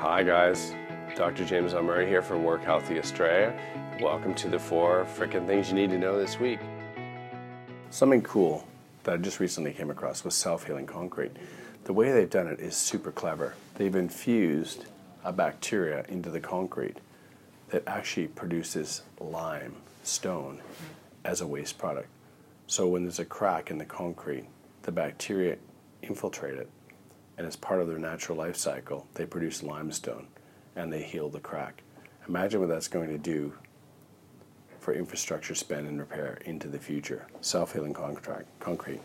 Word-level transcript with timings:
Hi 0.00 0.22
guys, 0.22 0.74
Dr. 1.14 1.44
James 1.44 1.74
Murray 1.74 2.06
here 2.06 2.22
for 2.22 2.38
Work 2.38 2.64
Healthy 2.64 2.98
Australia. 2.98 3.54
Welcome 4.00 4.34
to 4.36 4.48
the 4.48 4.58
four 4.58 5.06
frickin' 5.14 5.46
things 5.46 5.68
you 5.68 5.74
need 5.74 5.90
to 5.90 5.98
know 5.98 6.18
this 6.18 6.40
week. 6.40 6.58
Something 7.90 8.22
cool 8.22 8.66
that 9.02 9.12
I 9.12 9.16
just 9.18 9.40
recently 9.40 9.74
came 9.74 9.90
across 9.90 10.24
was 10.24 10.34
self-healing 10.34 10.86
concrete. 10.86 11.32
The 11.84 11.92
way 11.92 12.12
they've 12.12 12.30
done 12.30 12.46
it 12.46 12.60
is 12.60 12.74
super 12.76 13.12
clever. 13.12 13.56
They've 13.74 13.94
infused 13.94 14.86
a 15.22 15.34
bacteria 15.34 16.06
into 16.08 16.30
the 16.30 16.40
concrete 16.40 16.96
that 17.68 17.86
actually 17.86 18.28
produces 18.28 19.02
lime 19.20 19.74
stone 20.02 20.62
as 21.26 21.42
a 21.42 21.46
waste 21.46 21.76
product. 21.76 22.08
So 22.68 22.88
when 22.88 23.02
there's 23.02 23.18
a 23.18 23.26
crack 23.26 23.70
in 23.70 23.76
the 23.76 23.84
concrete, 23.84 24.46
the 24.80 24.92
bacteria 24.92 25.58
infiltrate 26.00 26.54
it, 26.54 26.70
and 27.40 27.46
as 27.46 27.56
part 27.56 27.80
of 27.80 27.88
their 27.88 27.98
natural 27.98 28.36
life 28.36 28.54
cycle, 28.54 29.06
they 29.14 29.24
produce 29.24 29.62
limestone 29.62 30.26
and 30.76 30.92
they 30.92 31.02
heal 31.02 31.30
the 31.30 31.40
crack. 31.40 31.82
Imagine 32.28 32.60
what 32.60 32.68
that's 32.68 32.86
going 32.86 33.08
to 33.08 33.16
do 33.16 33.54
for 34.78 34.92
infrastructure 34.92 35.54
spend 35.54 35.88
and 35.88 35.98
repair 35.98 36.38
into 36.44 36.68
the 36.68 36.78
future. 36.78 37.26
Self 37.40 37.72
healing 37.72 37.94
concrete. 37.94 39.00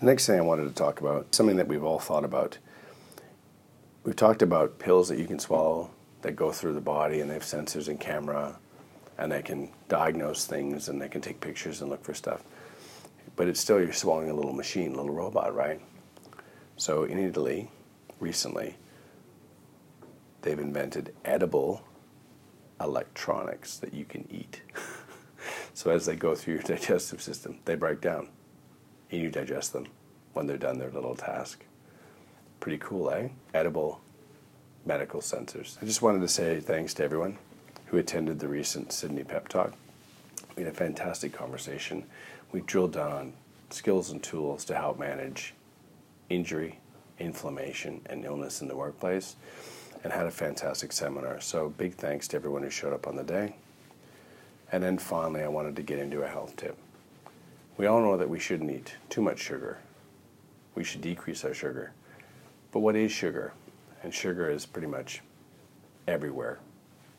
The 0.00 0.04
next 0.04 0.26
thing 0.26 0.36
I 0.36 0.42
wanted 0.42 0.64
to 0.64 0.74
talk 0.74 1.00
about, 1.00 1.32
something 1.32 1.54
that 1.58 1.68
we've 1.68 1.84
all 1.84 2.00
thought 2.00 2.24
about. 2.24 2.58
We've 4.02 4.16
talked 4.16 4.42
about 4.42 4.80
pills 4.80 5.08
that 5.08 5.20
you 5.20 5.26
can 5.26 5.38
swallow 5.38 5.92
that 6.22 6.32
go 6.32 6.50
through 6.50 6.72
the 6.72 6.80
body 6.80 7.20
and 7.20 7.30
they 7.30 7.34
have 7.34 7.44
sensors 7.44 7.86
and 7.86 8.00
camera 8.00 8.58
and 9.16 9.30
they 9.30 9.42
can 9.42 9.70
diagnose 9.88 10.44
things 10.44 10.88
and 10.88 11.00
they 11.00 11.08
can 11.08 11.20
take 11.20 11.40
pictures 11.40 11.82
and 11.82 11.88
look 11.88 12.02
for 12.02 12.14
stuff. 12.14 12.42
But 13.36 13.46
it's 13.46 13.60
still 13.60 13.78
you're 13.78 13.92
swallowing 13.92 14.30
a 14.30 14.34
little 14.34 14.52
machine, 14.52 14.94
a 14.94 14.96
little 14.96 15.14
robot, 15.14 15.54
right? 15.54 15.80
So 16.82 17.04
in 17.04 17.16
Italy, 17.16 17.70
recently, 18.18 18.74
they've 20.40 20.58
invented 20.58 21.14
edible 21.24 21.84
electronics 22.80 23.76
that 23.76 23.94
you 23.94 24.04
can 24.04 24.26
eat. 24.28 24.62
so 25.74 25.92
as 25.92 26.06
they 26.06 26.16
go 26.16 26.34
through 26.34 26.54
your 26.54 26.62
digestive 26.64 27.22
system, 27.22 27.60
they 27.66 27.76
break 27.76 28.00
down 28.00 28.30
and 29.12 29.22
you 29.22 29.30
digest 29.30 29.72
them 29.72 29.86
when 30.32 30.48
they're 30.48 30.56
done 30.56 30.80
their 30.80 30.90
little 30.90 31.14
task. 31.14 31.64
Pretty 32.58 32.78
cool, 32.78 33.12
eh? 33.12 33.28
Edible 33.54 34.00
medical 34.84 35.20
sensors. 35.20 35.80
I 35.80 35.86
just 35.86 36.02
wanted 36.02 36.22
to 36.22 36.26
say 36.26 36.58
thanks 36.58 36.94
to 36.94 37.04
everyone 37.04 37.38
who 37.86 37.98
attended 37.98 38.40
the 38.40 38.48
recent 38.48 38.92
Sydney 38.92 39.22
Pep 39.22 39.46
Talk. 39.46 39.74
We 40.56 40.64
had 40.64 40.72
a 40.72 40.76
fantastic 40.76 41.32
conversation. 41.32 42.06
We 42.50 42.60
drilled 42.60 42.94
down 42.94 43.12
on 43.12 43.32
skills 43.70 44.10
and 44.10 44.20
tools 44.20 44.64
to 44.64 44.74
help 44.74 44.98
manage 44.98 45.54
injury, 46.32 46.78
inflammation, 47.18 48.00
and 48.06 48.24
illness 48.24 48.62
in 48.62 48.68
the 48.68 48.76
workplace, 48.76 49.36
and 50.02 50.12
had 50.12 50.26
a 50.26 50.30
fantastic 50.30 50.92
seminar. 50.92 51.40
So, 51.40 51.68
big 51.68 51.94
thanks 51.94 52.26
to 52.28 52.36
everyone 52.36 52.62
who 52.62 52.70
showed 52.70 52.92
up 52.92 53.06
on 53.06 53.16
the 53.16 53.22
day. 53.22 53.56
And 54.72 54.82
then 54.82 54.98
finally, 54.98 55.42
I 55.42 55.48
wanted 55.48 55.76
to 55.76 55.82
get 55.82 55.98
into 55.98 56.22
a 56.22 56.28
health 56.28 56.56
tip. 56.56 56.76
We 57.76 57.86
all 57.86 58.00
know 58.00 58.16
that 58.16 58.28
we 58.28 58.38
shouldn't 58.38 58.70
eat 58.70 58.94
too 59.10 59.20
much 59.20 59.38
sugar. 59.38 59.78
We 60.74 60.84
should 60.84 61.02
decrease 61.02 61.44
our 61.44 61.54
sugar. 61.54 61.92
But 62.72 62.80
what 62.80 62.96
is 62.96 63.12
sugar? 63.12 63.52
And 64.02 64.12
sugar 64.12 64.50
is 64.50 64.64
pretty 64.64 64.88
much 64.88 65.20
everywhere 66.08 66.58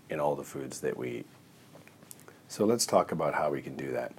in 0.09 0.19
all 0.19 0.35
the 0.35 0.43
foods 0.43 0.79
that 0.81 0.97
we 0.97 1.09
eat. 1.09 1.25
So 2.47 2.65
let's 2.65 2.85
talk 2.85 3.11
about 3.11 3.35
how 3.35 3.51
we 3.51 3.61
can 3.61 3.75
do 3.75 3.91
that. 3.91 4.13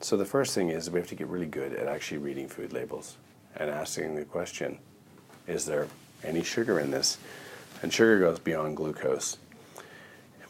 So 0.00 0.16
the 0.16 0.24
first 0.24 0.54
thing 0.54 0.68
is 0.68 0.90
we 0.90 0.98
have 0.98 1.08
to 1.08 1.14
get 1.14 1.28
really 1.28 1.46
good 1.46 1.72
at 1.72 1.86
actually 1.86 2.18
reading 2.18 2.48
food 2.48 2.72
labels 2.72 3.16
and 3.56 3.70
asking 3.70 4.14
the 4.14 4.24
question, 4.24 4.78
is 5.46 5.64
there 5.64 5.88
any 6.24 6.42
sugar 6.42 6.78
in 6.80 6.90
this? 6.90 7.18
And 7.82 7.92
sugar 7.92 8.18
goes 8.20 8.38
beyond 8.38 8.76
glucose. 8.76 9.38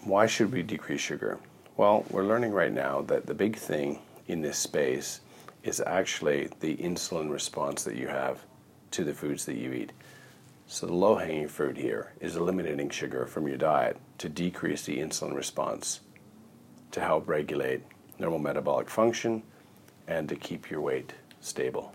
Why 0.04 0.26
should 0.26 0.52
we 0.52 0.62
decrease 0.62 1.00
sugar? 1.00 1.38
Well, 1.76 2.04
we're 2.10 2.24
learning 2.24 2.52
right 2.52 2.72
now 2.72 3.02
that 3.02 3.26
the 3.26 3.34
big 3.34 3.56
thing 3.56 4.00
in 4.26 4.42
this 4.42 4.58
space 4.58 5.20
is 5.62 5.80
actually 5.80 6.50
the 6.60 6.76
insulin 6.76 7.30
response 7.30 7.84
that 7.84 7.96
you 7.96 8.08
have 8.08 8.44
to 8.90 9.04
the 9.04 9.14
foods 9.14 9.46
that 9.46 9.56
you 9.56 9.72
eat. 9.72 9.92
So 10.66 10.86
the 10.86 10.94
low 10.94 11.16
hanging 11.16 11.48
fruit 11.48 11.76
here 11.76 12.12
is 12.20 12.36
eliminating 12.36 12.90
sugar 12.90 13.26
from 13.26 13.46
your 13.46 13.56
diet 13.56 13.96
to 14.18 14.28
decrease 14.28 14.84
the 14.84 14.98
insulin 14.98 15.34
response 15.34 16.00
to 16.92 17.00
help 17.00 17.28
regulate 17.28 17.82
normal 18.18 18.38
metabolic 18.38 18.90
function 18.90 19.42
and 20.06 20.28
to 20.28 20.36
keep 20.36 20.70
your 20.70 20.80
weight 20.80 21.12
stable. 21.40 21.94